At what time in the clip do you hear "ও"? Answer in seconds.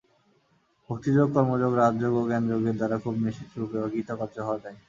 2.15-2.21